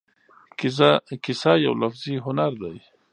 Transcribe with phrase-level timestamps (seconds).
[1.23, 2.77] کیسه یو لفظي هنر دی.